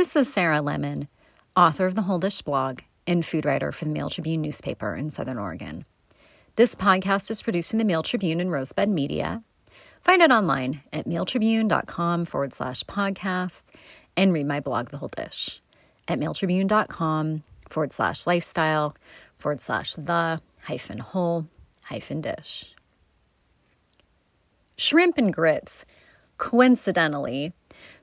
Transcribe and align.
This 0.00 0.16
is 0.16 0.32
Sarah 0.32 0.62
Lemon, 0.62 1.08
author 1.54 1.84
of 1.84 1.94
the 1.94 2.00
Whole 2.00 2.18
Dish 2.18 2.40
blog 2.40 2.80
and 3.06 3.24
food 3.24 3.44
writer 3.44 3.70
for 3.70 3.84
the 3.84 3.90
Mail 3.90 4.08
Tribune 4.08 4.40
newspaper 4.40 4.96
in 4.96 5.12
Southern 5.12 5.36
Oregon. 5.36 5.84
This 6.56 6.74
podcast 6.74 7.30
is 7.30 7.42
produced 7.42 7.74
in 7.74 7.78
the 7.78 7.84
Mail 7.84 8.02
Tribune 8.02 8.40
and 8.40 8.50
Rosebud 8.50 8.88
Media. 8.88 9.42
Find 10.00 10.22
it 10.22 10.30
online 10.30 10.80
at 10.90 11.06
mailtribune.com 11.06 12.24
forward 12.24 12.54
slash 12.54 12.82
podcast 12.84 13.64
and 14.16 14.32
read 14.32 14.46
my 14.46 14.58
blog, 14.58 14.88
The 14.88 14.96
Whole 14.96 15.10
Dish, 15.14 15.60
at 16.08 16.18
mailtribune.com 16.18 17.42
forward 17.68 17.92
slash 17.92 18.26
lifestyle 18.26 18.96
forward 19.36 19.60
slash 19.60 19.96
the 19.96 20.40
hyphen 20.62 21.00
whole 21.00 21.46
hyphen 21.84 22.22
dish. 22.22 22.74
Shrimp 24.78 25.18
and 25.18 25.30
grits, 25.30 25.84
coincidentally, 26.38 27.52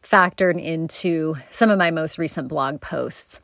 factored 0.04 0.62
into 0.62 1.36
some 1.52 1.70
of 1.70 1.78
my 1.78 1.92
most 1.92 2.18
recent 2.18 2.48
blog 2.48 2.82
posts. 2.82 3.42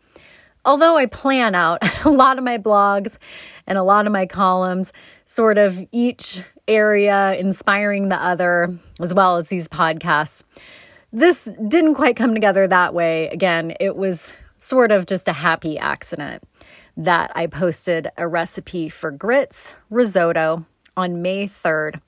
Although 0.65 0.97
I 0.97 1.07
plan 1.07 1.55
out 1.55 1.79
a 2.05 2.09
lot 2.09 2.37
of 2.37 2.43
my 2.43 2.57
blogs 2.57 3.17
and 3.67 3.77
a 3.77 3.83
lot 3.83 4.05
of 4.05 4.13
my 4.13 4.25
columns, 4.25 4.93
sort 5.25 5.57
of 5.57 5.79
each 5.91 6.41
area 6.67 7.35
inspiring 7.35 8.09
the 8.09 8.21
other, 8.21 8.77
as 9.01 9.13
well 9.13 9.37
as 9.37 9.49
these 9.49 9.67
podcasts, 9.67 10.43
this 11.11 11.49
didn't 11.67 11.95
quite 11.95 12.15
come 12.15 12.33
together 12.33 12.67
that 12.67 12.93
way. 12.93 13.27
Again, 13.29 13.75
it 13.79 13.95
was 13.95 14.33
sort 14.57 14.91
of 14.91 15.05
just 15.05 15.27
a 15.27 15.33
happy 15.33 15.77
accident 15.77 16.43
that 16.95 17.31
I 17.35 17.47
posted 17.47 18.09
a 18.17 18.27
recipe 18.27 18.87
for 18.89 19.11
grits 19.11 19.75
risotto 19.89 20.65
on 20.95 21.21
May 21.21 21.47
3rd 21.47 21.99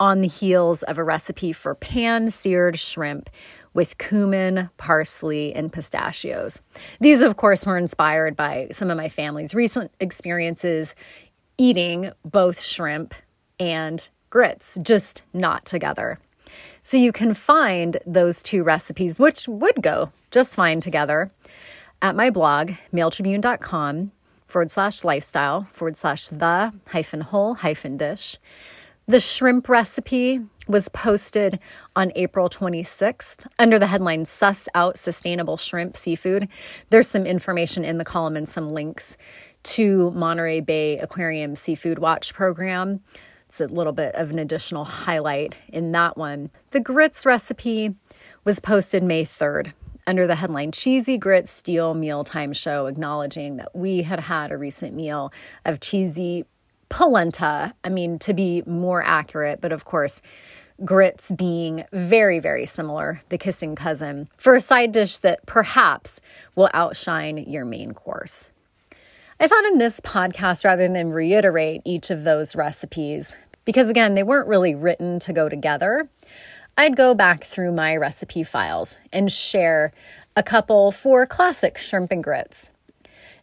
on 0.00 0.20
the 0.20 0.28
heels 0.28 0.82
of 0.82 0.98
a 0.98 1.04
recipe 1.04 1.52
for 1.52 1.74
pan 1.74 2.30
seared 2.30 2.78
shrimp 2.78 3.30
with 3.74 3.98
cumin, 3.98 4.70
parsley, 4.76 5.54
and 5.54 5.72
pistachios. 5.72 6.60
These, 7.00 7.20
of 7.20 7.36
course, 7.36 7.66
were 7.66 7.78
inspired 7.78 8.36
by 8.36 8.68
some 8.70 8.90
of 8.90 8.96
my 8.96 9.08
family's 9.08 9.54
recent 9.54 9.90
experiences 10.00 10.94
eating 11.58 12.12
both 12.24 12.60
shrimp 12.60 13.14
and 13.58 14.08
grits, 14.30 14.78
just 14.82 15.22
not 15.32 15.64
together. 15.64 16.18
So 16.80 16.96
you 16.96 17.12
can 17.12 17.34
find 17.34 17.98
those 18.04 18.42
two 18.42 18.62
recipes, 18.62 19.18
which 19.18 19.46
would 19.46 19.82
go 19.82 20.12
just 20.30 20.54
fine 20.54 20.80
together, 20.80 21.30
at 22.00 22.16
my 22.16 22.30
blog, 22.30 22.72
mailtribune.com 22.92 24.10
forward 24.46 24.70
slash 24.70 25.04
lifestyle 25.04 25.68
forward 25.72 25.96
slash 25.96 26.28
the 26.28 26.72
hyphen 26.88 27.20
whole 27.20 27.54
hyphen 27.54 27.96
dish. 27.96 28.38
The 29.06 29.20
shrimp 29.20 29.68
recipe 29.68 30.40
was 30.68 30.88
posted 30.88 31.58
on 31.96 32.12
April 32.14 32.48
26th 32.48 33.46
under 33.58 33.78
the 33.78 33.88
headline 33.88 34.26
Suss 34.26 34.68
Out 34.74 34.98
Sustainable 34.98 35.56
Shrimp 35.56 35.96
Seafood. 35.96 36.48
There's 36.90 37.08
some 37.08 37.26
information 37.26 37.84
in 37.84 37.98
the 37.98 38.04
column 38.04 38.36
and 38.36 38.48
some 38.48 38.72
links 38.72 39.16
to 39.64 40.10
Monterey 40.12 40.60
Bay 40.60 40.98
Aquarium 40.98 41.56
Seafood 41.56 41.98
Watch 41.98 42.34
program. 42.34 43.00
It's 43.48 43.60
a 43.60 43.66
little 43.66 43.92
bit 43.92 44.14
of 44.14 44.30
an 44.30 44.38
additional 44.38 44.84
highlight 44.84 45.54
in 45.68 45.92
that 45.92 46.16
one. 46.16 46.50
The 46.70 46.80
grits 46.80 47.26
recipe 47.26 47.94
was 48.44 48.60
posted 48.60 49.02
May 49.02 49.24
3rd 49.24 49.72
under 50.06 50.26
the 50.26 50.36
headline 50.36 50.72
Cheesy 50.72 51.16
Grits 51.16 51.50
Steal 51.50 51.94
Mealtime 51.94 52.52
Show, 52.52 52.86
acknowledging 52.86 53.56
that 53.58 53.74
we 53.74 54.02
had 54.02 54.20
had 54.20 54.50
a 54.50 54.58
recent 54.58 54.94
meal 54.94 55.32
of 55.64 55.80
cheesy 55.80 56.44
polenta. 56.88 57.74
I 57.84 57.88
mean, 57.88 58.18
to 58.20 58.34
be 58.34 58.62
more 58.66 59.02
accurate, 59.02 59.60
but 59.60 59.72
of 59.72 59.84
course, 59.84 60.20
grits 60.84 61.30
being 61.30 61.84
very, 61.92 62.38
very 62.38 62.66
similar, 62.66 63.22
the 63.28 63.38
kissing 63.38 63.76
cousin, 63.76 64.28
for 64.36 64.54
a 64.54 64.60
side 64.60 64.92
dish 64.92 65.18
that 65.18 65.44
perhaps 65.46 66.20
will 66.54 66.70
outshine 66.74 67.38
your 67.38 67.64
main 67.64 67.92
course. 67.94 68.50
I 69.40 69.48
thought 69.48 69.64
in 69.64 69.78
this 69.78 70.00
podcast, 70.00 70.64
rather 70.64 70.86
than 70.86 71.10
reiterate 71.10 71.82
each 71.84 72.10
of 72.10 72.24
those 72.24 72.54
recipes, 72.54 73.36
because 73.64 73.88
again, 73.88 74.14
they 74.14 74.22
weren't 74.22 74.48
really 74.48 74.74
written 74.74 75.18
to 75.20 75.32
go 75.32 75.48
together, 75.48 76.08
I'd 76.76 76.96
go 76.96 77.14
back 77.14 77.44
through 77.44 77.72
my 77.72 77.96
recipe 77.96 78.44
files 78.44 78.98
and 79.12 79.30
share 79.30 79.92
a 80.36 80.42
couple 80.42 80.90
for 80.90 81.26
classic 81.26 81.76
shrimp 81.76 82.10
and 82.10 82.24
grits. 82.24 82.72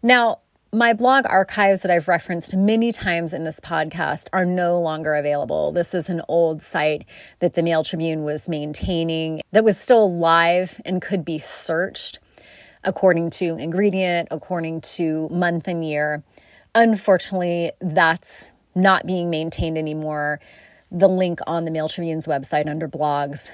Now, 0.02 0.40
my 0.72 0.94
blog 0.94 1.26
archives 1.28 1.82
that 1.82 1.92
I've 1.92 2.08
referenced 2.08 2.56
many 2.56 2.92
times 2.92 3.34
in 3.34 3.44
this 3.44 3.60
podcast 3.60 4.28
are 4.34 4.46
no 4.46 4.80
longer 4.80 5.16
available. 5.16 5.72
This 5.72 5.96
is 5.96 6.10
an 6.10 6.22
old 6.28 6.62
site 6.62 7.06
that 7.40 7.54
the 7.54 7.64
Mail 7.64 7.84
Tribune 7.84 8.24
was 8.24 8.48
maintaining 8.48 9.42
that 9.52 9.64
was 9.64 9.80
still 9.80 10.16
live 10.16 10.80
and 10.86 11.02
could 11.02 11.26
be 11.26 11.40
searched 11.40 12.20
according 12.84 13.32
to 13.32 13.58
ingredient, 13.58 14.28
according 14.30 14.82
to 14.82 15.28
month 15.30 15.68
and 15.68 15.84
year. 15.84 16.24
Unfortunately, 16.76 17.72
that's 17.82 18.52
not 18.76 19.08
being 19.08 19.32
maintained 19.32 19.78
anymore. 19.78 20.40
The 20.92 21.10
link 21.10 21.40
on 21.48 21.66
the 21.66 21.72
Mail 21.72 21.90
Tribune's 21.90 22.28
website 22.28 22.70
under 22.70 22.88
blogs 22.88 23.52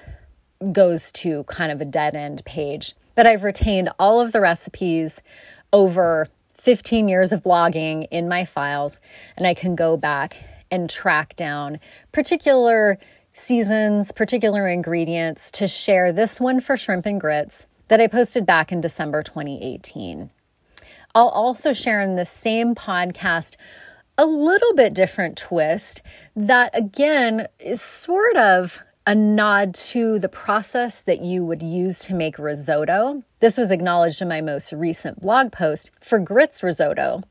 goes 0.71 1.13
to 1.13 1.45
kind 1.45 1.71
of 1.71 1.79
a 1.79 1.85
dead 1.85 2.13
end 2.13 2.43
page. 2.43 2.93
But 3.15 3.25
I've 3.25 3.43
retained 3.43 3.89
all 3.97 4.19
of 4.19 4.33
the 4.33 4.41
recipes 4.41 5.21
over 5.71 6.27
15 6.65 7.07
years 7.07 7.31
of 7.31 7.43
blogging 7.43 8.07
in 8.09 8.27
my 8.27 8.43
files, 8.43 8.99
and 9.37 9.45
I 9.45 9.53
can 9.53 9.75
go 9.75 9.95
back 9.95 10.43
and 10.71 10.89
track 10.89 11.35
down 11.35 11.79
particular 12.11 12.97
seasons, 13.35 14.11
particular 14.11 14.67
ingredients 14.67 15.51
to 15.51 15.67
share 15.67 16.11
this 16.11 16.41
one 16.41 16.59
for 16.59 16.75
shrimp 16.75 17.05
and 17.05 17.21
grits 17.21 17.67
that 17.87 18.01
I 18.01 18.07
posted 18.07 18.47
back 18.47 18.71
in 18.71 18.81
December 18.81 19.21
2018. 19.21 20.31
I'll 21.13 21.27
also 21.27 21.71
share 21.71 22.01
in 22.01 22.15
the 22.15 22.25
same 22.25 22.73
podcast 22.73 23.57
a 24.17 24.25
little 24.25 24.73
bit 24.73 24.95
different 24.95 25.37
twist 25.37 26.01
that, 26.35 26.71
again, 26.73 27.47
is 27.59 27.79
sort 27.79 28.37
of 28.37 28.81
a 29.07 29.13
nod 29.13 29.75
to 29.75 30.17
the 30.17 30.29
process 30.29 31.01
that 31.01 31.21
you 31.21 31.45
would 31.45 31.61
use 31.61 31.99
to 31.99 32.15
make 32.15 32.39
risotto. 32.39 33.21
This 33.39 33.55
was 33.57 33.69
acknowledged 33.69 34.21
in 34.21 34.27
my 34.27 34.41
most 34.41 34.73
recent 34.73 35.21
blog 35.21 35.51
post 35.51 35.91
for 36.01 36.17
grits 36.17 36.63
risotto. 36.63 37.21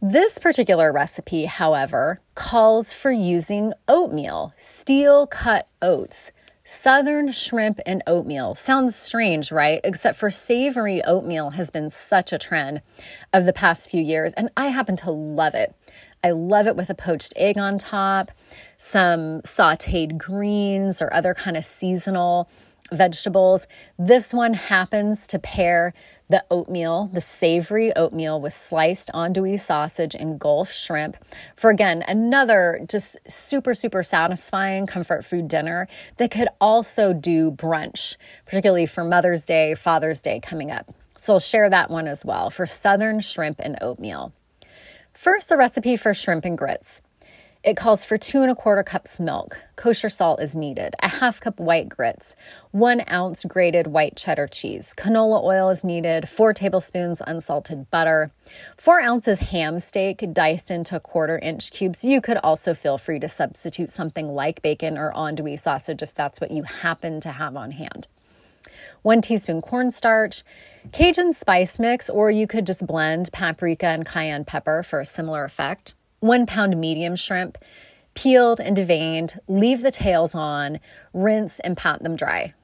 This 0.00 0.38
particular 0.38 0.90
recipe, 0.90 1.44
however, 1.44 2.20
calls 2.34 2.94
for 2.94 3.10
using 3.10 3.74
oatmeal, 3.86 4.54
steel 4.56 5.26
cut 5.26 5.68
oats. 5.82 6.32
Southern 6.72 7.32
shrimp 7.32 7.80
and 7.84 8.00
oatmeal. 8.06 8.54
Sounds 8.54 8.94
strange, 8.94 9.50
right? 9.50 9.80
Except 9.82 10.16
for 10.16 10.30
savory 10.30 11.02
oatmeal 11.02 11.50
has 11.50 11.68
been 11.68 11.90
such 11.90 12.32
a 12.32 12.38
trend 12.38 12.80
of 13.32 13.44
the 13.44 13.52
past 13.52 13.90
few 13.90 14.00
years, 14.00 14.32
and 14.34 14.50
I 14.56 14.68
happen 14.68 14.94
to 14.98 15.10
love 15.10 15.56
it. 15.56 15.74
I 16.22 16.30
love 16.30 16.68
it 16.68 16.76
with 16.76 16.88
a 16.88 16.94
poached 16.94 17.32
egg 17.34 17.58
on 17.58 17.76
top 17.76 18.30
some 18.78 19.42
sauteed 19.42 20.16
greens 20.16 21.02
or 21.02 21.12
other 21.12 21.34
kind 21.34 21.56
of 21.56 21.64
seasonal 21.64 22.48
vegetables. 22.92 23.66
This 23.98 24.32
one 24.32 24.54
happens 24.54 25.26
to 25.26 25.40
pair 25.40 25.92
the 26.30 26.44
oatmeal, 26.50 27.10
the 27.12 27.20
savory 27.20 27.94
oatmeal 27.96 28.40
with 28.40 28.54
sliced 28.54 29.10
andouille 29.12 29.58
sausage 29.58 30.14
and 30.14 30.38
Gulf 30.38 30.72
shrimp 30.72 31.16
for 31.56 31.70
again 31.70 32.04
another 32.06 32.80
just 32.88 33.16
super 33.28 33.74
super 33.74 34.04
satisfying 34.04 34.86
comfort 34.86 35.24
food 35.24 35.48
dinner 35.48 35.88
that 36.18 36.30
could 36.30 36.48
also 36.60 37.12
do 37.12 37.50
brunch, 37.50 38.16
particularly 38.46 38.86
for 38.86 39.02
Mother's 39.02 39.44
Day, 39.44 39.74
Father's 39.74 40.20
Day 40.20 40.38
coming 40.40 40.70
up. 40.70 40.94
So 41.16 41.34
I'll 41.34 41.40
share 41.40 41.68
that 41.68 41.90
one 41.90 42.06
as 42.06 42.24
well 42.24 42.48
for 42.48 42.64
southern 42.64 43.20
shrimp 43.20 43.60
and 43.60 43.76
oatmeal. 43.82 44.32
First, 45.12 45.48
the 45.48 45.56
recipe 45.56 45.96
for 45.96 46.14
shrimp 46.14 46.44
and 46.44 46.56
grits. 46.56 47.02
It 47.62 47.76
calls 47.76 48.06
for 48.06 48.16
two 48.16 48.40
and 48.40 48.50
a 48.50 48.54
quarter 48.54 48.82
cups 48.82 49.20
milk. 49.20 49.58
Kosher 49.76 50.08
salt 50.08 50.40
is 50.40 50.56
needed. 50.56 50.94
A 51.02 51.08
half 51.08 51.40
cup 51.40 51.60
white 51.60 51.90
grits. 51.90 52.34
One 52.70 53.02
ounce 53.10 53.44
grated 53.44 53.88
white 53.88 54.16
cheddar 54.16 54.46
cheese. 54.46 54.94
Canola 54.96 55.44
oil 55.44 55.68
is 55.68 55.84
needed. 55.84 56.26
Four 56.26 56.54
tablespoons 56.54 57.20
unsalted 57.26 57.90
butter. 57.90 58.30
Four 58.78 59.02
ounces 59.02 59.40
ham 59.40 59.78
steak 59.78 60.24
diced 60.32 60.70
into 60.70 60.98
quarter 61.00 61.38
inch 61.38 61.70
cubes. 61.70 62.02
You 62.02 62.22
could 62.22 62.38
also 62.38 62.72
feel 62.72 62.96
free 62.96 63.18
to 63.18 63.28
substitute 63.28 63.90
something 63.90 64.28
like 64.28 64.62
bacon 64.62 64.96
or 64.96 65.12
andouille 65.12 65.60
sausage 65.60 66.00
if 66.00 66.14
that's 66.14 66.40
what 66.40 66.52
you 66.52 66.62
happen 66.62 67.20
to 67.20 67.32
have 67.32 67.56
on 67.56 67.72
hand. 67.72 68.08
One 69.02 69.20
teaspoon 69.20 69.60
cornstarch. 69.60 70.44
Cajun 70.94 71.34
spice 71.34 71.78
mix, 71.78 72.08
or 72.08 72.30
you 72.30 72.46
could 72.46 72.66
just 72.66 72.86
blend 72.86 73.30
paprika 73.32 73.88
and 73.88 74.06
cayenne 74.06 74.46
pepper 74.46 74.82
for 74.82 75.00
a 75.00 75.04
similar 75.04 75.44
effect 75.44 75.92
one 76.20 76.46
pound 76.46 76.78
medium 76.78 77.16
shrimp, 77.16 77.58
peeled 78.14 78.60
and 78.60 78.76
deveined, 78.76 79.38
leave 79.48 79.82
the 79.82 79.90
tails 79.90 80.34
on, 80.34 80.78
rinse 81.12 81.58
and 81.60 81.76
pat 81.76 82.02
them 82.02 82.16
dry. 82.16 82.54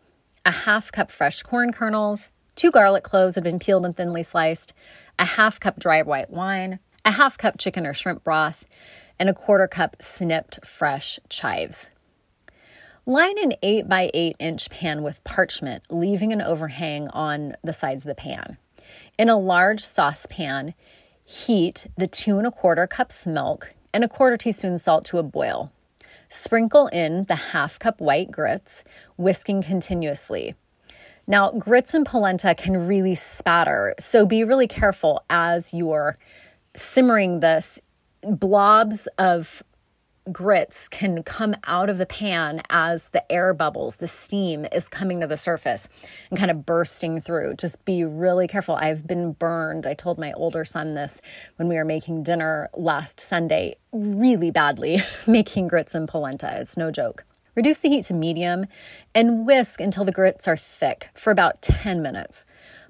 A 0.45 0.51
half 0.51 0.93
cup 0.93 1.11
fresh 1.11 1.43
corn 1.43 1.73
kernels, 1.73 2.29
two 2.55 2.71
garlic 2.71 3.03
cloves 3.03 3.35
have 3.35 3.45
been 3.45 3.59
peeled 3.59 3.85
and 3.85 3.97
thinly 3.97 4.23
sliced, 4.23 4.73
a 5.19 5.25
half 5.25 5.59
cup 5.59 5.79
dry 5.79 6.03
white 6.03 6.31
wine, 6.31 6.79
a 7.05 7.13
half 7.13 7.39
cup 7.39 7.59
chicken 7.59 7.87
or 7.87 7.95
shrimp 7.95 8.23
broth, 8.23 8.65
and 9.19 9.29
a 9.29 9.35
quarter 9.35 9.67
cup 9.67 9.97
snipped 10.01 10.65
fresh 10.65 11.19
chives. 11.29 11.91
Line 13.09 13.39
an 13.39 13.55
8 13.63 13.89
by 13.89 14.11
8 14.13 14.37
inch 14.41 14.69
pan 14.69 15.03
with 15.03 15.23
parchment, 15.23 15.85
leaving 15.91 16.33
an 16.33 16.43
overhang 16.43 17.09
on 17.09 17.57
the 17.63 17.73
sides 17.73 18.03
of 18.03 18.09
the 18.09 18.15
pan. 18.17 18.59
In 19.19 19.29
a 19.29 19.39
large 19.39 19.83
saucepan, 19.83 20.75
heat 21.27 21.89
the 21.99 22.07
two 22.07 22.39
and 22.39 22.47
a 22.47 22.51
quarter 22.53 22.87
cups 22.87 23.27
milk 23.27 23.75
and 23.93 24.05
a 24.05 24.09
quarter 24.09 24.37
teaspoon 24.37 24.79
salt 24.79 25.05
to 25.07 25.19
a 25.19 25.23
boil. 25.23 25.73
Sprinkle 26.29 26.87
in 26.89 27.25
the 27.25 27.35
half 27.35 27.79
cup 27.79 28.01
white 28.01 28.31
grits, 28.31 28.85
whisking 29.17 29.63
continuously. 29.63 30.55
Now, 31.27 31.51
grits 31.51 31.95
and 31.95 32.07
polenta 32.07 32.55
can 32.55 32.87
really 32.87 33.17
spatter, 33.17 33.95
so 33.99 34.25
be 34.25 34.45
really 34.45 34.69
careful 34.69 35.25
as 35.29 35.75
you're 35.75 36.17
simmering 36.77 37.41
this. 37.41 37.81
Blobs 38.23 39.09
of 39.19 39.63
grits 40.33 40.89
can 40.89 41.23
come 41.23 41.55
out 41.65 41.89
of 41.89 41.99
the 41.99 42.07
pan 42.07 42.63
as 42.71 43.09
the 43.09 43.31
air 43.31 43.55
bubbles, 43.55 43.97
the 43.97 44.09
steam 44.09 44.67
is 44.73 44.89
coming 44.89 45.21
to 45.21 45.27
the 45.27 45.37
surface 45.37 45.89
and 46.31 46.39
kind 46.39 46.51
of 46.51 46.67
bursting 46.67 47.21
through. 47.21 47.55
Just 47.55 47.85
be 47.85 48.05
really 48.05 48.49
careful. 48.49 48.77
I've 48.77 49.07
been 49.07 49.33
burned. 49.33 49.87
I 49.87 49.95
told 49.95 50.19
my 50.19 50.33
older 50.33 50.65
son 50.65 50.95
this 50.95 51.21
when 51.57 51.69
we 51.69 51.77
were 51.77 51.85
making 51.85 52.23
dinner 52.23 52.69
last 52.75 53.21
Sunday 53.21 53.77
really 53.93 54.51
badly, 54.51 54.99
making 55.27 55.69
grits 55.69 55.95
and 55.95 56.09
polenta. 56.09 56.61
It's 56.61 56.77
no 56.77 56.91
joke. 56.91 57.25
Reduce 57.55 57.79
the 57.79 57.89
heat 57.89 58.05
to 58.05 58.15
medium 58.15 58.67
and 59.15 59.47
whisk 59.47 59.81
until 59.81 60.05
the 60.05 60.13
grits 60.13 60.47
are 60.47 60.59
thick 60.59 61.09
for 61.15 61.31
about 61.31 61.63
10 61.63 62.03
minutes. 62.03 62.45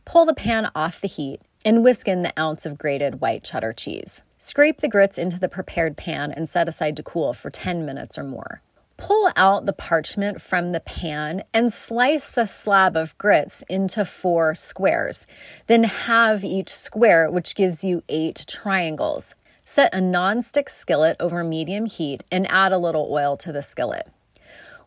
Pull 0.05 0.27
the 0.27 0.35
pan 0.35 0.71
off 0.75 1.01
the 1.01 1.09
heat 1.09 1.41
and 1.65 1.85
whisk 1.85 2.09
in 2.09 2.23
the 2.23 2.33
ounce 2.39 2.67
of 2.67 2.79
grated 2.79 3.21
white 3.21 3.45
cheddar 3.45 3.73
cheese. 3.73 4.23
Scrape 4.39 4.81
the 4.81 4.89
grits 4.89 5.17
into 5.17 5.39
the 5.39 5.49
prepared 5.49 5.97
pan 5.97 6.31
and 6.31 6.49
set 6.49 6.69
aside 6.69 6.97
to 6.97 7.03
cool 7.03 7.33
for 7.33 7.49
10 7.49 7.87
minutes 7.87 8.19
or 8.19 8.25
more. 8.25 8.61
Pull 8.99 9.31
out 9.35 9.67
the 9.67 9.73
parchment 9.73 10.41
from 10.41 10.73
the 10.73 10.81
pan 10.81 11.43
and 11.55 11.73
slice 11.73 12.31
the 12.31 12.47
slab 12.47 12.97
of 12.97 13.17
grits 13.19 13.65
into 13.69 14.05
four 14.05 14.55
squares. 14.55 15.27
Then 15.67 15.85
halve 15.85 16.45
each 16.45 16.71
square, 16.71 17.31
which 17.31 17.55
gives 17.55 17.83
you 17.83 18.03
eight 18.09 18.45
triangles. 18.47 19.35
Set 19.65 19.95
a 19.95 20.01
non-stick 20.01 20.69
skillet 20.69 21.17
over 21.19 21.43
medium 21.43 21.87
heat 21.87 22.23
and 22.31 22.51
add 22.51 22.73
a 22.73 22.79
little 22.79 23.09
oil 23.11 23.37
to 23.39 23.53
the 23.53 23.63
skillet. 23.63 24.09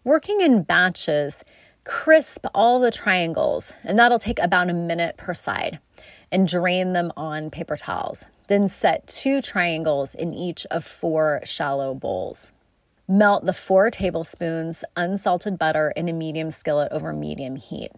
Working 0.04 0.42
in 0.42 0.64
batches, 0.64 1.44
crisp 1.84 2.46
all 2.54 2.80
the 2.80 2.92
triangles, 2.92 3.74
and 3.84 3.98
that'll 4.00 4.20
take 4.20 4.40
about 4.40 4.70
a 4.70 4.74
minute 4.74 5.18
per 5.18 5.34
side, 5.34 5.80
and 6.32 6.48
drain 6.48 6.94
them 6.94 7.12
on 7.18 7.50
paper 7.50 7.76
towels. 7.76 8.26
Then 8.50 8.68
set 8.68 9.08
two 9.08 9.44
triangles 9.44 10.16
in 10.16 10.34
each 10.34 10.66
of 10.72 10.84
four 10.84 11.42
shallow 11.46 11.94
bowls. 11.94 12.52
Melt 13.08 13.46
the 13.46 13.54
four 13.54 13.92
tablespoons 13.92 14.84
unsalted 14.96 15.60
butter 15.60 15.94
in 15.96 16.10
a 16.10 16.14
medium 16.14 16.50
skillet 16.50 16.92
over 16.92 17.14
medium 17.14 17.56
heat. 17.56 17.92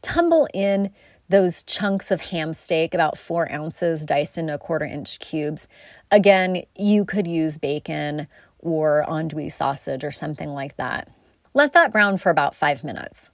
Tumble 0.00 0.48
in 0.54 0.92
those 1.28 1.62
chunks 1.62 2.10
of 2.10 2.22
ham 2.22 2.54
steak, 2.54 2.94
about 2.94 3.18
four 3.18 3.52
ounces, 3.52 4.06
diced 4.06 4.38
into 4.38 4.54
a 4.54 4.58
quarter 4.58 4.86
inch 4.86 5.18
cubes. 5.18 5.68
Again, 6.10 6.64
you 6.74 7.04
could 7.04 7.26
use 7.26 7.58
bacon 7.58 8.28
or 8.60 9.04
andouille 9.06 9.52
sausage 9.52 10.04
or 10.04 10.10
something 10.10 10.54
like 10.54 10.76
that. 10.78 11.10
Let 11.52 11.74
that 11.74 11.92
brown 11.92 12.16
for 12.16 12.30
about 12.30 12.56
five 12.56 12.82
minutes. 12.82 13.30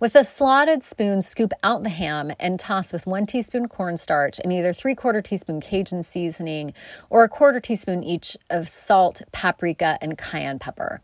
With 0.00 0.16
a 0.16 0.24
slotted 0.24 0.82
spoon, 0.82 1.22
scoop 1.22 1.52
out 1.62 1.84
the 1.84 1.88
ham 1.88 2.32
and 2.40 2.58
toss 2.58 2.92
with 2.92 3.06
one 3.06 3.26
teaspoon 3.26 3.68
cornstarch 3.68 4.40
and 4.40 4.52
either 4.52 4.72
three 4.72 4.96
quarter 4.96 5.22
teaspoon 5.22 5.60
Cajun 5.60 6.02
seasoning 6.02 6.74
or 7.10 7.22
a 7.22 7.28
quarter 7.28 7.60
teaspoon 7.60 8.02
each 8.02 8.36
of 8.50 8.68
salt, 8.68 9.22
paprika, 9.30 9.96
and 10.00 10.18
cayenne 10.18 10.58
pepper. 10.58 11.00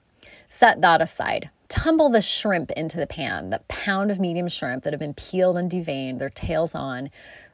Set 0.48 0.80
that 0.80 1.00
aside. 1.00 1.50
Tumble 1.68 2.08
the 2.08 2.20
shrimp 2.20 2.72
into 2.72 2.96
the 2.96 3.06
pan, 3.06 3.50
the 3.50 3.60
pound 3.68 4.10
of 4.10 4.18
medium 4.18 4.48
shrimp 4.48 4.82
that 4.82 4.92
have 4.92 4.98
been 4.98 5.14
peeled 5.14 5.56
and 5.56 5.70
deveined, 5.70 6.18
their 6.18 6.28
tails 6.28 6.74
on, 6.74 7.10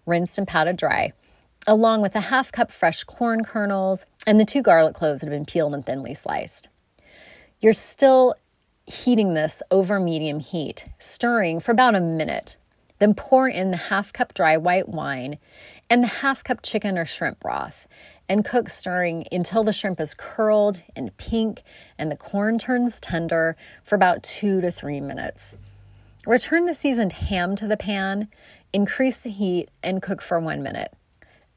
rinsed 0.06 0.38
and 0.38 0.48
patted 0.48 0.78
dry, 0.78 1.12
along 1.66 2.00
with 2.00 2.16
a 2.16 2.20
half 2.20 2.50
cup 2.50 2.70
fresh 2.70 3.04
corn 3.04 3.44
kernels 3.44 4.06
and 4.26 4.40
the 4.40 4.46
two 4.46 4.62
garlic 4.62 4.94
cloves 4.94 5.20
that 5.20 5.26
have 5.26 5.38
been 5.38 5.44
peeled 5.44 5.74
and 5.74 5.84
thinly 5.84 6.14
sliced. 6.14 6.70
You're 7.60 7.74
still 7.74 8.34
heating 8.86 9.34
this 9.34 9.62
over 9.70 9.98
medium 9.98 10.40
heat, 10.40 10.86
stirring 10.98 11.60
for 11.60 11.72
about 11.72 11.94
a 11.94 12.00
minute. 12.00 12.56
Then 12.98 13.14
pour 13.14 13.48
in 13.48 13.70
the 13.70 13.76
half 13.76 14.12
cup 14.12 14.32
dry 14.32 14.56
white 14.56 14.88
wine 14.88 15.38
and 15.90 16.02
the 16.02 16.08
half 16.08 16.42
cup 16.42 16.62
chicken 16.62 16.96
or 16.96 17.04
shrimp 17.04 17.40
broth 17.40 17.86
and 18.28 18.44
cook 18.44 18.68
stirring 18.68 19.26
until 19.30 19.62
the 19.62 19.72
shrimp 19.72 20.00
is 20.00 20.14
curled 20.14 20.82
and 20.94 21.16
pink 21.16 21.62
and 21.98 22.10
the 22.10 22.16
corn 22.16 22.58
turns 22.58 23.00
tender 23.00 23.56
for 23.84 23.94
about 23.94 24.22
two 24.22 24.60
to 24.60 24.70
three 24.70 25.00
minutes. 25.00 25.54
Return 26.26 26.66
the 26.66 26.74
seasoned 26.74 27.12
ham 27.12 27.54
to 27.56 27.68
the 27.68 27.76
pan, 27.76 28.28
increase 28.72 29.18
the 29.18 29.30
heat, 29.30 29.68
and 29.82 30.02
cook 30.02 30.20
for 30.20 30.40
one 30.40 30.62
minute. 30.62 30.92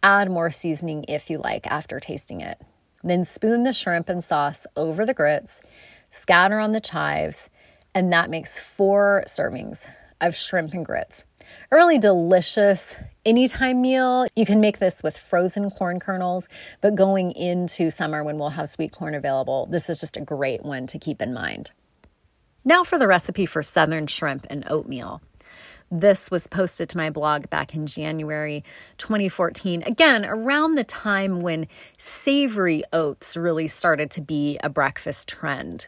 Add 0.03 0.29
more 0.29 0.51
seasoning 0.51 1.05
if 1.07 1.29
you 1.29 1.39
like 1.39 1.65
after 1.67 1.99
tasting 1.99 2.41
it. 2.41 2.61
Then 3.03 3.25
spoon 3.25 3.63
the 3.63 3.73
shrimp 3.73 4.09
and 4.09 4.23
sauce 4.23 4.67
over 4.75 5.05
the 5.05 5.13
grits 5.13 5.61
scatter 6.09 6.59
on 6.59 6.71
the 6.71 6.81
chives, 6.81 7.49
and 7.93 8.11
that 8.11 8.29
makes 8.29 8.59
four 8.59 9.23
servings 9.27 9.85
of 10.21 10.35
shrimp 10.35 10.73
and 10.73 10.85
grits. 10.85 11.23
A 11.71 11.75
really 11.75 11.97
delicious 11.97 12.95
anytime 13.25 13.81
meal. 13.81 14.27
You 14.35 14.45
can 14.45 14.59
make 14.59 14.79
this 14.79 15.01
with 15.03 15.17
frozen 15.17 15.71
corn 15.71 15.99
kernels, 15.99 16.47
but 16.81 16.95
going 16.95 17.31
into 17.31 17.89
summer 17.89 18.23
when 18.23 18.37
we'll 18.37 18.49
have 18.49 18.69
sweet 18.69 18.91
corn 18.91 19.15
available, 19.15 19.67
this 19.67 19.89
is 19.89 19.99
just 19.99 20.17
a 20.17 20.21
great 20.21 20.63
one 20.63 20.87
to 20.87 20.99
keep 20.99 21.21
in 21.21 21.33
mind. 21.33 21.71
Now 22.65 22.83
for 22.83 22.97
the 22.97 23.07
recipe 23.07 23.45
for 23.45 23.63
southern 23.63 24.07
shrimp 24.07 24.45
and 24.49 24.63
oatmeal. 24.69 25.21
This 25.91 26.29
was 26.29 26.45
posted 26.45 26.87
to 26.89 26.97
my 26.97 27.09
blog 27.09 27.49
back 27.49 27.73
in 27.73 27.87
January 27.87 28.63
2014. 28.99 29.81
Again, 29.83 30.23
around 30.23 30.75
the 30.75 30.83
time 30.83 31.39
when 31.39 31.67
savory 31.97 32.83
oats 32.93 33.35
really 33.35 33.67
started 33.67 34.11
to 34.11 34.21
be 34.21 34.59
a 34.61 34.69
breakfast 34.69 35.27
trend. 35.27 35.87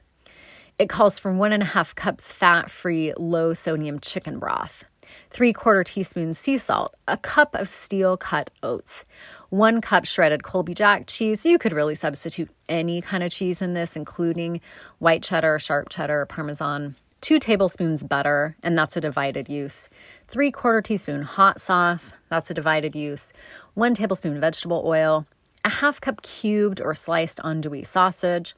It 0.79 0.89
calls 0.89 1.19
for 1.19 1.31
one 1.33 1.53
and 1.53 1.63
a 1.63 1.67
half 1.67 1.93
cups 1.95 2.31
fat 2.31 2.69
free, 2.69 3.13
low 3.17 3.53
sodium 3.53 3.99
chicken 3.99 4.39
broth, 4.39 4.83
three 5.29 5.53
quarter 5.53 5.83
teaspoon 5.83 6.33
sea 6.33 6.57
salt, 6.57 6.95
a 7.07 7.17
cup 7.17 7.53
of 7.53 7.69
steel 7.69 8.17
cut 8.17 8.49
oats, 8.63 9.05
one 9.49 9.81
cup 9.81 10.05
shredded 10.05 10.43
Colby 10.43 10.73
Jack 10.73 11.07
cheese. 11.07 11.45
You 11.45 11.59
could 11.59 11.73
really 11.73 11.95
substitute 11.95 12.49
any 12.67 13.01
kind 13.01 13.21
of 13.21 13.31
cheese 13.31 13.61
in 13.61 13.73
this, 13.73 13.95
including 13.95 14.61
white 14.99 15.21
cheddar, 15.21 15.59
sharp 15.59 15.89
cheddar, 15.89 16.25
parmesan, 16.25 16.95
two 17.19 17.37
tablespoons 17.37 18.01
butter, 18.01 18.55
and 18.63 18.77
that's 18.77 18.97
a 18.97 19.01
divided 19.01 19.49
use, 19.49 19.89
three 20.27 20.51
quarter 20.51 20.81
teaspoon 20.81 21.21
hot 21.21 21.61
sauce, 21.61 22.13
that's 22.29 22.49
a 22.49 22.55
divided 22.55 22.95
use, 22.95 23.33
one 23.75 23.93
tablespoon 23.93 24.39
vegetable 24.39 24.81
oil, 24.85 25.27
a 25.63 25.69
half 25.69 26.01
cup 26.01 26.23
cubed 26.23 26.81
or 26.81 26.95
sliced 26.95 27.37
andouille 27.39 27.85
sausage, 27.85 28.55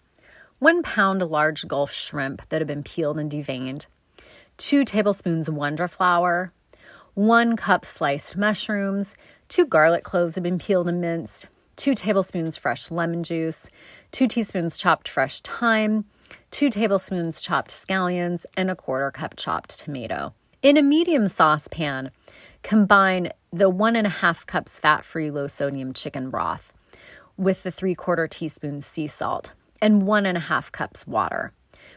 one 0.63 0.81
pound 0.81 1.21
large 1.21 1.67
Gulf 1.67 1.91
shrimp 1.91 2.47
that 2.47 2.61
have 2.61 2.67
been 2.69 2.83
peeled 2.83 3.19
and 3.19 3.29
deveined, 3.29 3.87
two 4.55 4.85
tablespoons 4.85 5.49
Wondra 5.49 5.89
flour, 5.89 6.53
one 7.15 7.57
cup 7.57 7.83
sliced 7.83 8.37
mushrooms, 8.37 9.17
two 9.49 9.65
garlic 9.65 10.05
cloves 10.05 10.35
have 10.35 10.43
been 10.43 10.57
peeled 10.57 10.87
and 10.87 11.01
minced, 11.01 11.47
two 11.75 11.93
tablespoons 11.93 12.55
fresh 12.55 12.89
lemon 12.89 13.23
juice, 13.23 13.69
two 14.13 14.25
teaspoons 14.25 14.77
chopped 14.77 15.09
fresh 15.09 15.41
thyme, 15.41 16.05
two 16.49 16.69
tablespoons 16.69 17.41
chopped 17.41 17.69
scallions, 17.69 18.45
and 18.55 18.71
a 18.71 18.75
quarter 18.75 19.11
cup 19.11 19.35
chopped 19.35 19.77
tomato. 19.77 20.33
In 20.61 20.77
a 20.77 20.81
medium 20.81 21.27
saucepan, 21.27 22.09
combine 22.61 23.33
the 23.51 23.69
one 23.69 23.97
and 23.97 24.07
a 24.07 24.21
half 24.21 24.45
cups 24.45 24.79
fat 24.79 25.03
free 25.03 25.29
low 25.29 25.47
sodium 25.47 25.91
chicken 25.91 26.29
broth 26.29 26.71
with 27.35 27.63
the 27.63 27.71
three 27.71 27.95
quarter 27.95 28.29
teaspoon 28.29 28.81
sea 28.81 29.07
salt 29.07 29.51
and 29.83 30.07
one 30.07 30.25
and 30.25 30.37
a 30.37 30.41
half 30.41 30.71
cups 30.71 31.05
water. 31.05 31.51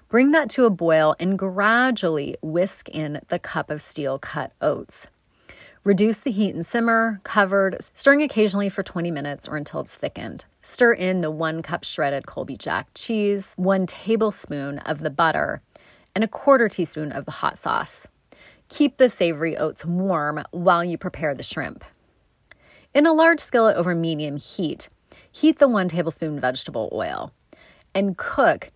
Bring 0.09 0.33
that 0.33 0.51
to 0.51 0.65
a 0.65 0.71
boil 0.71 1.15
and 1.21 1.39
gradually 1.39 2.37
whisk 2.43 2.89
in 2.89 3.21
the 3.29 3.39
cup 3.39 3.71
of 3.71 3.81
steel 3.81 4.19
cut 4.19 4.53
oats. 4.61 5.07
Reduce 5.85 6.19
the 6.19 6.33
heat 6.33 6.53
and 6.53 6.67
simmer, 6.67 7.21
covered, 7.23 7.77
stirring 7.95 8.23
occasionally 8.23 8.69
for 8.69 8.83
20 8.83 9.13
minutes 9.13 9.47
or 9.47 9.57
until 9.57 9.81
it's 9.81 9.95
thickened. 9.95 10.45
Stir 10.63 10.95
in 10.95 11.21
the 11.21 11.31
one 11.31 11.63
cup 11.63 11.85
shredded 11.85 12.27
Colby 12.27 12.57
Jack 12.57 12.89
cheese, 12.93 13.55
one 13.57 13.87
tablespoon 13.87 14.81
of 14.81 14.99
the 14.99 15.11
butter, 15.11 15.63
and 16.13 16.25
a 16.25 16.29
quarter 16.29 16.69
teaspoon 16.69 17.13
of 17.13 17.25
the 17.25 17.31
hot 17.31 17.57
sauce. 17.57 18.09
Keep 18.69 18.97
the 18.97 19.09
savory 19.09 19.57
oats 19.57 19.85
warm 19.85 20.43
while 20.51 20.83
you 20.83 20.99
prepare 20.99 21.37
the 21.37 21.45
shrimp. 21.45 21.85
In 22.93 23.07
a 23.07 23.13
large 23.13 23.39
skillet 23.39 23.77
over 23.77 23.95
medium 23.95 24.39
heat, 24.39 24.89
heat 25.31 25.61
the 25.61 25.69
one 25.69 25.87
tablespoon 25.87 26.41
vegetable 26.41 26.89
oil 26.93 27.33
and 27.97 28.17
cook 28.19 28.69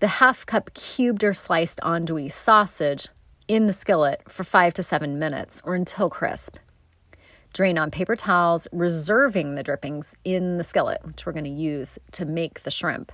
the 0.00 0.08
half 0.08 0.44
cup 0.44 0.74
cubed 0.74 1.24
or 1.24 1.32
sliced 1.32 1.80
andouille 1.80 2.30
sausage 2.30 3.08
in 3.48 3.66
the 3.66 3.72
skillet 3.72 4.20
for 4.28 4.44
five 4.44 4.74
to 4.74 4.82
seven 4.82 5.18
minutes 5.18 5.62
or 5.64 5.74
until 5.74 6.10
crisp. 6.10 6.56
Drain 7.54 7.78
on 7.78 7.90
paper 7.90 8.16
towels, 8.16 8.68
reserving 8.72 9.54
the 9.54 9.62
drippings 9.62 10.14
in 10.24 10.58
the 10.58 10.64
skillet, 10.64 11.00
which 11.04 11.24
we're 11.24 11.32
going 11.32 11.44
to 11.44 11.50
use 11.50 11.98
to 12.12 12.26
make 12.26 12.64
the 12.64 12.70
shrimp. 12.70 13.12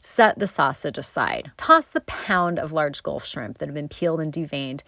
Set 0.00 0.38
the 0.38 0.46
sausage 0.46 0.96
aside. 0.96 1.50
Toss 1.56 1.88
the 1.88 2.00
pound 2.02 2.58
of 2.58 2.72
large 2.72 3.02
Gulf 3.02 3.26
shrimp 3.26 3.58
that 3.58 3.68
have 3.68 3.74
been 3.74 3.88
peeled 3.88 4.20
and 4.20 4.32
deveined 4.32 4.82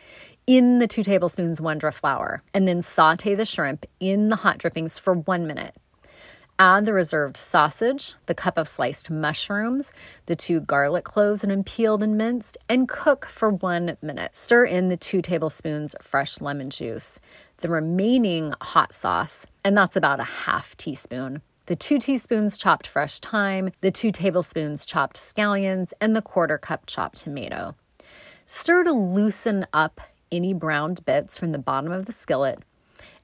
in 0.46 0.78
the 0.78 0.86
two 0.86 1.02
tablespoons 1.02 1.60
Wondra 1.60 1.92
flour, 1.92 2.42
and 2.54 2.68
then 2.68 2.80
saute 2.80 3.34
the 3.34 3.44
shrimp 3.44 3.84
in 3.98 4.28
the 4.28 4.36
hot 4.36 4.58
drippings 4.58 4.98
for 4.98 5.14
one 5.14 5.46
minute. 5.46 5.74
Add 6.58 6.86
the 6.86 6.94
reserved 6.94 7.36
sausage, 7.36 8.14
the 8.24 8.34
cup 8.34 8.56
of 8.56 8.66
sliced 8.66 9.10
mushrooms, 9.10 9.92
the 10.24 10.34
two 10.34 10.60
garlic 10.60 11.04
cloves 11.04 11.44
been 11.44 11.62
peeled 11.62 12.02
and 12.02 12.16
minced, 12.16 12.56
and 12.66 12.88
cook 12.88 13.26
for 13.26 13.50
one 13.50 13.98
minute. 14.00 14.34
Stir 14.34 14.64
in 14.64 14.88
the 14.88 14.96
two 14.96 15.20
tablespoons 15.20 15.94
fresh 16.00 16.40
lemon 16.40 16.70
juice, 16.70 17.20
the 17.58 17.68
remaining 17.68 18.54
hot 18.62 18.94
sauce, 18.94 19.46
and 19.64 19.76
that's 19.76 19.96
about 19.96 20.18
a 20.18 20.24
half 20.24 20.74
teaspoon. 20.78 21.42
The 21.66 21.76
two 21.76 21.98
teaspoons 21.98 22.56
chopped 22.56 22.86
fresh 22.86 23.20
thyme, 23.20 23.70
the 23.82 23.90
two 23.90 24.10
tablespoons 24.10 24.86
chopped 24.86 25.16
scallions, 25.16 25.92
and 26.00 26.16
the 26.16 26.22
quarter 26.22 26.56
cup 26.56 26.86
chopped 26.86 27.18
tomato. 27.18 27.74
Stir 28.46 28.82
to 28.84 28.92
loosen 28.92 29.66
up 29.74 30.00
any 30.32 30.54
browned 30.54 31.04
bits 31.04 31.36
from 31.36 31.52
the 31.52 31.58
bottom 31.58 31.92
of 31.92 32.06
the 32.06 32.12
skillet 32.12 32.60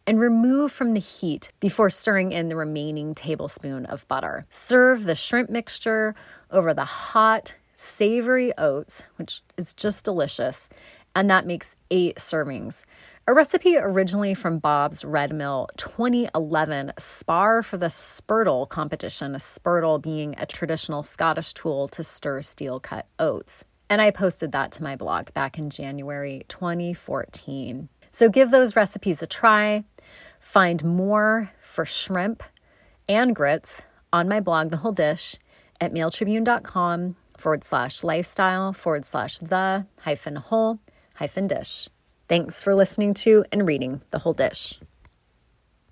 and 0.07 0.21
remove 0.21 0.73
from 0.73 0.95
the 0.95 1.01
heat 1.01 1.53
before 1.61 1.91
stirring 1.91 2.33
in 2.33 2.49
the 2.49 2.57
remaining 2.57 3.15
tablespoon 3.15 3.87
of 3.87 4.07
butter. 4.09 4.47
Serve 4.51 5.05
the 5.05 5.15
shrimp 5.15 5.51
mixture 5.51 6.15
over 6.51 6.75
the 6.75 6.85
hot, 6.85 7.55
savory 7.75 8.57
oats, 8.59 9.05
which 9.17 9.43
is 9.57 9.73
just 9.73 10.05
delicious, 10.05 10.69
and 11.15 11.29
that 11.31 11.47
makes 11.47 11.77
eight 11.91 12.17
servings. 12.17 12.85
A 13.29 13.35
recipe 13.35 13.77
originally 13.77 14.35
from 14.35 14.59
Bob's 14.59 15.05
Red 15.05 15.33
Mill 15.33 15.69
2011 15.77 16.93
spar 16.99 17.63
for 17.63 17.77
the 17.77 17.87
spurtle 17.87 18.69
competition, 18.69 19.37
a 19.37 19.39
spurtle 19.39 20.03
being 20.03 20.35
a 20.39 20.47
traditional 20.47 21.05
Scottish 21.05 21.55
tool 21.55 21.87
to 21.89 22.03
stir 22.03 22.43
steel 22.43 22.81
cut 22.81 23.07
oats. 23.21 23.65
And 23.89 24.03
I 24.03 24.11
posted 24.11 24.51
that 24.53 24.73
to 24.73 24.83
my 24.83 24.97
blog 24.97 25.33
back 25.35 25.57
in 25.57 25.71
January 25.71 26.45
2014. 26.49 27.89
So 28.11 28.29
give 28.29 28.51
those 28.51 28.75
recipes 28.75 29.23
a 29.23 29.27
try. 29.27 29.85
Find 30.43 30.85
more 30.85 31.53
for 31.63 31.87
shrimp 31.87 32.43
and 33.09 33.35
grits 33.35 33.83
on 34.13 34.29
my 34.29 34.41
blog, 34.41 34.71
The 34.71 34.79
Whole 34.79 34.93
Dish, 34.93 35.37
at 35.81 35.95
mailtribune.com 35.95 37.17
forward 37.39 37.65
slash 37.65 38.05
lifestyle 38.05 38.73
forward 38.73 39.07
slash 39.07 39.39
the 39.39 39.87
hyphen 40.03 40.37
whole 40.37 40.81
hyphen 41.15 41.47
dish. 41.47 41.89
Thanks 42.29 42.63
for 42.63 42.75
listening 42.75 43.15
to 43.15 43.45
and 43.51 43.67
reading 43.67 44.03
The 44.11 44.19
Whole 44.19 44.35
Dish. 44.35 44.79